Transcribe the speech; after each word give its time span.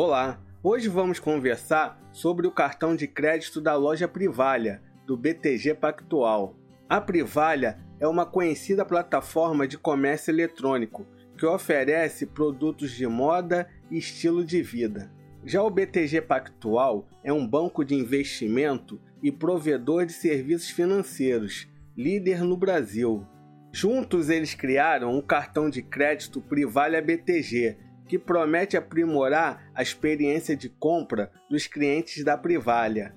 Olá, 0.00 0.40
hoje 0.62 0.88
vamos 0.88 1.18
conversar 1.18 2.00
sobre 2.12 2.46
o 2.46 2.52
cartão 2.52 2.94
de 2.94 3.08
crédito 3.08 3.60
da 3.60 3.74
loja 3.74 4.06
Privalha, 4.06 4.80
do 5.04 5.16
BTG 5.16 5.74
Pactual. 5.74 6.54
A 6.88 7.00
Privalha 7.00 7.80
é 7.98 8.06
uma 8.06 8.24
conhecida 8.24 8.84
plataforma 8.84 9.66
de 9.66 9.76
comércio 9.76 10.30
eletrônico 10.30 11.04
que 11.36 11.44
oferece 11.44 12.26
produtos 12.26 12.92
de 12.92 13.08
moda 13.08 13.68
e 13.90 13.98
estilo 13.98 14.44
de 14.44 14.62
vida. 14.62 15.10
Já 15.44 15.64
o 15.64 15.68
BTG 15.68 16.20
Pactual 16.20 17.08
é 17.24 17.32
um 17.32 17.44
banco 17.44 17.84
de 17.84 17.96
investimento 17.96 19.00
e 19.20 19.32
provedor 19.32 20.06
de 20.06 20.12
serviços 20.12 20.70
financeiros, 20.70 21.66
líder 21.96 22.44
no 22.44 22.56
Brasil. 22.56 23.26
Juntos 23.72 24.30
eles 24.30 24.54
criaram 24.54 25.18
o 25.18 25.22
cartão 25.24 25.68
de 25.68 25.82
crédito 25.82 26.40
Privalha 26.40 27.02
BTG, 27.02 27.87
que 28.08 28.18
promete 28.18 28.76
aprimorar 28.76 29.70
a 29.74 29.82
experiência 29.82 30.56
de 30.56 30.68
compra 30.68 31.30
dos 31.48 31.66
clientes 31.66 32.24
da 32.24 32.36
Privalha. 32.36 33.14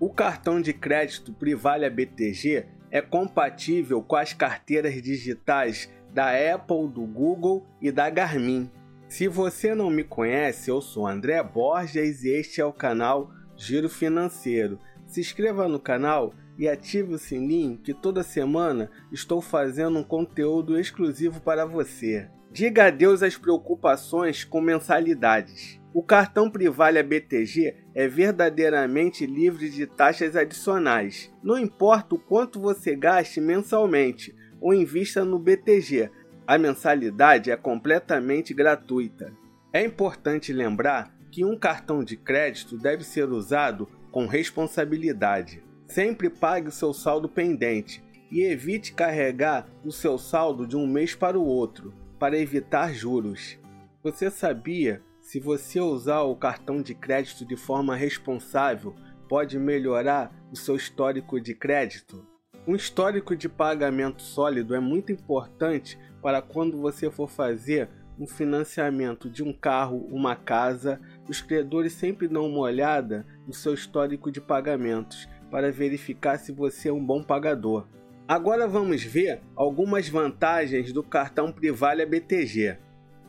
O 0.00 0.08
cartão 0.08 0.60
de 0.60 0.72
crédito 0.72 1.32
Privalha 1.32 1.90
BTG 1.90 2.66
é 2.90 3.02
compatível 3.02 4.00
com 4.00 4.16
as 4.16 4.32
carteiras 4.32 4.94
digitais 5.02 5.92
da 6.14 6.30
Apple, 6.54 6.88
do 6.88 7.02
Google 7.02 7.66
e 7.82 7.90
da 7.90 8.08
Garmin. 8.08 8.70
Se 9.08 9.26
você 9.26 9.74
não 9.74 9.90
me 9.90 10.04
conhece, 10.04 10.70
eu 10.70 10.80
sou 10.80 11.06
André 11.06 11.42
Borges 11.42 12.22
e 12.22 12.28
este 12.28 12.60
é 12.60 12.64
o 12.64 12.72
canal 12.72 13.30
Giro 13.56 13.88
Financeiro. 13.88 14.78
Se 15.06 15.20
inscreva 15.20 15.66
no 15.66 15.80
canal 15.80 16.32
e 16.58 16.68
ative 16.68 17.14
o 17.14 17.18
sininho 17.18 17.78
que 17.78 17.94
toda 17.94 18.22
semana 18.22 18.90
estou 19.10 19.40
fazendo 19.40 19.98
um 19.98 20.04
conteúdo 20.04 20.78
exclusivo 20.78 21.40
para 21.40 21.64
você. 21.64 22.28
Diga 22.50 22.86
adeus 22.86 23.22
às 23.22 23.36
preocupações 23.36 24.42
com 24.42 24.60
mensalidades. 24.60 25.78
O 25.92 26.02
cartão 26.02 26.50
Privalha 26.50 27.02
BTG 27.02 27.74
é 27.94 28.08
verdadeiramente 28.08 29.26
livre 29.26 29.68
de 29.68 29.86
taxas 29.86 30.34
adicionais. 30.34 31.30
Não 31.42 31.58
importa 31.58 32.14
o 32.14 32.18
quanto 32.18 32.58
você 32.58 32.96
gaste 32.96 33.40
mensalmente 33.40 34.34
ou 34.60 34.72
invista 34.72 35.24
no 35.24 35.38
BTG, 35.38 36.10
a 36.46 36.56
mensalidade 36.56 37.50
é 37.50 37.56
completamente 37.56 38.54
gratuita. 38.54 39.30
É 39.70 39.84
importante 39.84 40.52
lembrar 40.52 41.14
que 41.30 41.44
um 41.44 41.56
cartão 41.56 42.02
de 42.02 42.16
crédito 42.16 42.78
deve 42.78 43.04
ser 43.04 43.28
usado 43.28 43.86
com 44.10 44.26
responsabilidade. 44.26 45.62
Sempre 45.86 46.30
pague 46.30 46.68
o 46.68 46.72
seu 46.72 46.94
saldo 46.94 47.28
pendente 47.28 48.02
e 48.32 48.42
evite 48.42 48.94
carregar 48.94 49.68
o 49.84 49.92
seu 49.92 50.16
saldo 50.16 50.66
de 50.66 50.76
um 50.76 50.86
mês 50.86 51.14
para 51.14 51.38
o 51.38 51.44
outro 51.44 52.07
para 52.18 52.38
evitar 52.38 52.92
juros. 52.92 53.58
Você 54.02 54.30
sabia 54.30 55.02
se 55.20 55.38
você 55.38 55.80
usar 55.80 56.22
o 56.22 56.34
cartão 56.34 56.82
de 56.82 56.94
crédito 56.94 57.44
de 57.44 57.56
forma 57.56 57.94
responsável 57.94 58.94
pode 59.28 59.58
melhorar 59.58 60.32
o 60.50 60.56
seu 60.56 60.74
histórico 60.76 61.40
de 61.40 61.54
crédito? 61.54 62.26
Um 62.66 62.74
histórico 62.74 63.36
de 63.36 63.48
pagamento 63.48 64.22
sólido 64.22 64.74
é 64.74 64.80
muito 64.80 65.12
importante 65.12 65.98
para 66.22 66.42
quando 66.42 66.80
você 66.80 67.10
for 67.10 67.28
fazer 67.28 67.88
um 68.18 68.26
financiamento 68.26 69.30
de 69.30 69.42
um 69.42 69.52
carro, 69.52 70.06
uma 70.10 70.34
casa. 70.34 71.00
Os 71.28 71.40
credores 71.40 71.92
sempre 71.92 72.26
dão 72.26 72.46
uma 72.46 72.60
olhada 72.60 73.24
no 73.46 73.52
seu 73.52 73.74
histórico 73.74 74.30
de 74.30 74.40
pagamentos 74.40 75.28
para 75.50 75.70
verificar 75.70 76.38
se 76.38 76.52
você 76.52 76.88
é 76.88 76.92
um 76.92 77.04
bom 77.04 77.22
pagador. 77.22 77.86
Agora 78.28 78.68
vamos 78.68 79.02
ver 79.02 79.40
algumas 79.56 80.06
vantagens 80.06 80.92
do 80.92 81.02
cartão 81.02 81.50
Privalha 81.50 82.04
BTG. 82.04 82.76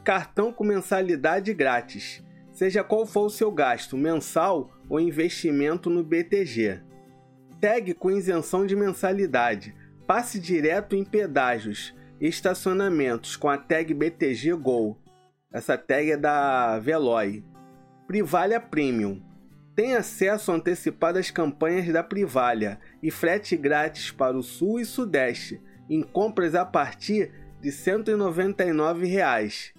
Cartão 0.03 0.51
com 0.51 0.65
mensalidade 0.65 1.53
grátis, 1.53 2.21
seja 2.51 2.83
qual 2.83 3.05
for 3.05 3.27
o 3.27 3.29
seu 3.29 3.49
gasto, 3.49 3.95
mensal 3.95 4.69
ou 4.89 4.99
investimento 4.99 5.89
no 5.89 6.03
BTG. 6.03 6.81
Tag 7.61 7.93
com 7.93 8.11
isenção 8.11 8.65
de 8.65 8.75
mensalidade, 8.75 9.73
passe 10.05 10.37
direto 10.37 10.97
em 10.97 11.05
pedágios 11.05 11.95
e 12.19 12.27
estacionamentos 12.27 13.37
com 13.37 13.47
a 13.47 13.57
tag 13.57 13.93
BTG 13.93 14.51
Go. 14.55 14.97
Essa 15.49 15.77
tag 15.77 16.11
é 16.11 16.17
da 16.17 16.77
Veloy. 16.77 17.41
Privalha 18.05 18.59
Premium 18.59 19.28
tem 19.79 19.95
acesso 19.95 20.51
antecipado 20.51 21.17
às 21.17 21.31
campanhas 21.31 21.87
da 21.87 22.03
Privalha 22.03 22.81
e 23.01 23.09
frete 23.09 23.55
grátis 23.55 24.11
para 24.11 24.37
o 24.37 24.43
Sul 24.43 24.77
e 24.81 24.83
Sudeste 24.83 25.61
em 25.89 26.01
compras 26.01 26.53
a 26.53 26.65
partir 26.65 27.31
de 27.61 27.71
199 27.71 29.07
reais. 29.07 29.73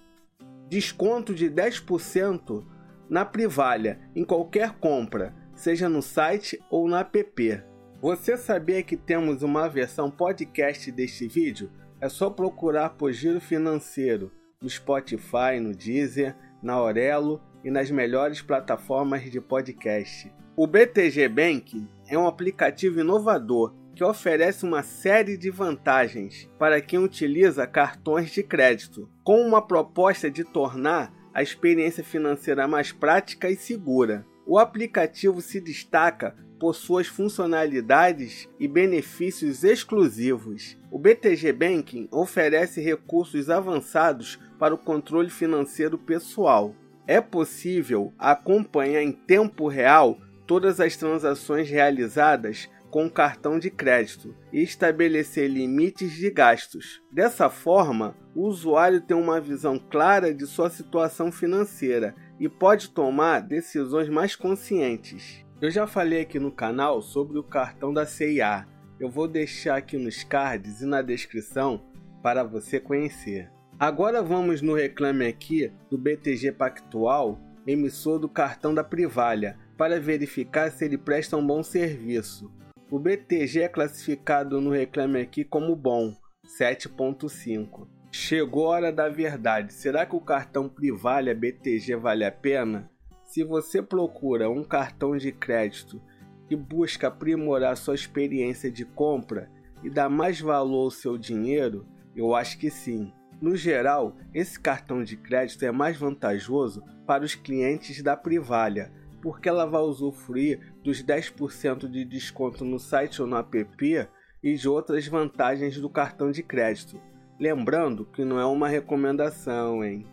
Desconto 0.71 1.35
de 1.35 1.51
10% 1.51 2.65
na 3.11 3.27
Privalha 3.27 4.01
em 4.17 4.25
qualquer 4.25 4.73
compra, 4.79 5.35
seja 5.55 5.87
no 5.87 6.01
site 6.01 6.59
ou 6.71 6.89
na 6.89 7.01
app. 7.01 7.63
Você 8.01 8.39
sabia 8.39 8.83
que 8.83 8.97
temos 8.97 9.43
uma 9.43 9.69
versão 9.69 10.11
podcast 10.11 10.91
deste 10.91 11.29
vídeo? 11.29 11.71
É 12.01 12.09
só 12.09 12.31
procurar 12.31 12.89
por 12.97 13.13
Giro 13.13 13.39
Financeiro 13.39 14.33
no 14.63 14.71
Spotify, 14.71 15.61
no 15.61 15.75
Deezer, 15.75 16.35
na 16.63 16.73
Aurelo 16.73 17.39
e 17.65 17.71
nas 17.71 17.91
melhores 17.91 18.43
plataformas 18.43 19.31
de 19.31 19.41
podcast. 19.41 20.33
O 20.57 20.67
BTG 20.67 21.29
Bank 21.29 21.89
é 22.09 22.19
um 22.19 22.27
aplicativo 22.27 23.01
inovador 23.01 23.75
que 23.95 24.05
oferece 24.05 24.65
uma 24.65 24.83
série 24.83 25.37
de 25.37 25.51
vantagens 25.51 26.49
para 26.59 26.81
quem 26.81 26.99
utiliza 26.99 27.67
cartões 27.67 28.31
de 28.31 28.43
crédito, 28.43 29.09
com 29.23 29.41
uma 29.43 29.61
proposta 29.61 30.31
de 30.31 30.45
tornar 30.45 31.13
a 31.35 31.43
experiência 31.43 32.03
financeira 32.03 32.67
mais 32.67 32.93
prática 32.93 33.49
e 33.51 33.57
segura. 33.57 34.27
O 34.47 34.59
aplicativo 34.59 35.41
se 35.41 35.61
destaca 35.61 36.35
por 36.59 36.75
suas 36.75 37.07
funcionalidades 37.07 38.49
e 38.59 38.69
benefícios 38.69 39.65
exclusivos. 39.65 40.77
O 40.91 40.99
BTG 40.99 41.53
Banking 41.53 42.09
oferece 42.11 42.83
recursos 42.83 43.49
avançados 43.49 44.39
para 44.59 44.75
o 44.75 44.79
controle 44.79 45.31
financeiro 45.31 45.97
pessoal, 45.97 46.75
é 47.07 47.21
possível 47.21 48.13
acompanhar 48.19 49.03
em 49.03 49.13
tempo 49.13 49.69
real 49.69 50.19
todas 50.47 50.81
as 50.81 50.97
transações 50.97 51.69
realizadas 51.71 52.69
com 52.91 53.09
cartão 53.09 53.59
de 53.59 53.71
crédito 53.71 54.35
e 54.53 54.63
estabelecer 54.63 55.49
limites 55.49 56.13
de 56.13 56.29
gastos. 56.31 57.01
Dessa 57.11 57.49
forma, 57.49 58.17
o 58.35 58.47
usuário 58.47 59.01
tem 59.01 59.17
uma 59.17 59.41
visão 59.41 59.79
clara 59.79 60.35
de 60.35 60.47
sua 60.47 60.69
situação 60.69 61.31
financeira 61.31 62.15
e 62.39 62.49
pode 62.49 62.91
tomar 62.91 63.41
decisões 63.41 64.09
mais 64.09 64.35
conscientes. 64.35 65.45
Eu 65.61 65.71
já 65.71 65.87
falei 65.87 66.23
aqui 66.23 66.39
no 66.39 66.51
canal 66.51 67.01
sobre 67.01 67.39
o 67.39 67.45
cartão 67.45 67.93
da 67.93 68.07
CIA. 68.07 68.67
Eu 68.99 69.09
vou 69.09 69.29
deixar 69.29 69.77
aqui 69.77 69.97
nos 69.97 70.25
cards 70.25 70.81
e 70.81 70.87
na 70.87 71.03
descrição 71.03 71.85
para 72.23 72.43
você 72.43 72.81
conhecer. 72.81 73.51
Agora 73.81 74.23
vamos 74.23 74.61
no 74.61 74.75
reclame 74.75 75.27
aqui 75.27 75.73
do 75.89 75.97
BTG 75.97 76.53
Pactual, 76.53 77.41
emissor 77.67 78.19
do 78.19 78.29
cartão 78.29 78.75
da 78.75 78.85
Privalha, 78.85 79.57
para 79.79 79.99
verificar 79.99 80.71
se 80.71 80.85
ele 80.85 80.99
presta 80.99 81.35
um 81.39 81.47
bom 81.47 81.63
serviço. 81.63 82.53
O 82.91 82.99
BTG 82.99 83.63
é 83.63 83.69
classificado 83.69 84.61
no 84.61 84.69
reclame 84.69 85.19
aqui 85.19 85.45
como 85.45 85.75
bom, 85.75 86.15
7.5. 86.61 87.89
Chegou 88.13 88.67
a 88.67 88.69
hora 88.69 88.93
da 88.93 89.09
verdade. 89.09 89.73
Será 89.73 90.05
que 90.05 90.15
o 90.15 90.21
cartão 90.21 90.69
Privalha 90.69 91.35
BTG 91.35 91.97
vale 91.97 92.27
a 92.27 92.31
pena? 92.31 92.91
Se 93.25 93.43
você 93.43 93.81
procura 93.81 94.51
um 94.51 94.63
cartão 94.63 95.17
de 95.17 95.33
crédito 95.33 96.03
que 96.47 96.55
busca 96.55 97.09
aprimorar 97.09 97.79
sua 97.79 97.95
experiência 97.95 98.71
de 98.71 98.85
compra 98.85 99.51
e 99.83 99.89
dar 99.89 100.11
mais 100.11 100.39
valor 100.39 100.85
ao 100.85 100.91
seu 100.91 101.17
dinheiro, 101.17 101.87
eu 102.15 102.35
acho 102.35 102.59
que 102.59 102.69
sim. 102.69 103.11
No 103.41 103.57
geral, 103.57 104.17
esse 104.35 104.61
cartão 104.61 105.03
de 105.03 105.17
crédito 105.17 105.65
é 105.65 105.73
mais 105.73 105.97
vantajoso 105.97 106.85
para 107.07 107.25
os 107.25 107.35
clientes 107.35 108.03
da 108.03 108.15
Privalha, 108.15 108.93
porque 109.23 109.49
ela 109.49 109.65
vai 109.65 109.81
usufruir 109.81 110.75
dos 110.83 111.03
10% 111.03 111.89
de 111.89 112.05
desconto 112.05 112.65
no 112.65 112.79
site 112.79 113.23
ou 113.23 113.27
no 113.27 113.37
app 113.37 114.09
e 114.43 114.55
de 114.55 114.69
outras 114.69 115.07
vantagens 115.07 115.79
do 115.79 115.89
cartão 115.89 116.31
de 116.31 116.43
crédito. 116.43 117.01
Lembrando 117.39 118.05
que 118.05 118.25
não 118.25 118.39
é 118.39 118.45
uma 118.45 118.69
recomendação, 118.69 119.83
hein? 119.83 120.05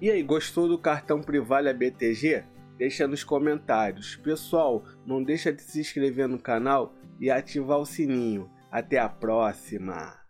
E 0.00 0.10
aí, 0.10 0.20
gostou 0.24 0.66
do 0.66 0.76
cartão 0.76 1.20
Privalha 1.20 1.72
BTG? 1.72 2.44
Deixa 2.76 3.06
nos 3.06 3.22
comentários. 3.22 4.16
Pessoal, 4.16 4.84
não 5.06 5.22
deixa 5.22 5.52
de 5.52 5.62
se 5.62 5.78
inscrever 5.78 6.26
no 6.26 6.40
canal 6.40 6.92
e 7.20 7.30
ativar 7.30 7.78
o 7.78 7.86
sininho. 7.86 8.50
Até 8.68 8.98
a 8.98 9.08
próxima! 9.08 10.21